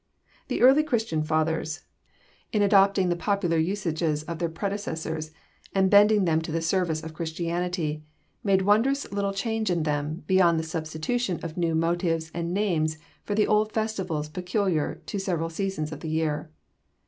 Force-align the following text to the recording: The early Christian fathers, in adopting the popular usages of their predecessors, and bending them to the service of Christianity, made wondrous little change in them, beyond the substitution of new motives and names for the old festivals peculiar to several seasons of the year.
The 0.47 0.63
early 0.63 0.81
Christian 0.81 1.21
fathers, 1.21 1.81
in 2.51 2.63
adopting 2.63 3.09
the 3.09 3.15
popular 3.15 3.57
usages 3.59 4.23
of 4.23 4.39
their 4.39 4.49
predecessors, 4.49 5.29
and 5.75 5.91
bending 5.91 6.25
them 6.25 6.41
to 6.41 6.51
the 6.51 6.59
service 6.59 7.03
of 7.03 7.13
Christianity, 7.13 8.03
made 8.43 8.63
wondrous 8.63 9.11
little 9.11 9.31
change 9.31 9.69
in 9.69 9.83
them, 9.83 10.23
beyond 10.25 10.59
the 10.59 10.63
substitution 10.63 11.39
of 11.43 11.55
new 11.55 11.75
motives 11.75 12.31
and 12.33 12.51
names 12.51 12.97
for 13.25 13.35
the 13.35 13.45
old 13.45 13.73
festivals 13.73 14.27
peculiar 14.27 15.03
to 15.05 15.19
several 15.19 15.51
seasons 15.51 15.91
of 15.91 15.99
the 15.99 16.09
year. 16.09 16.49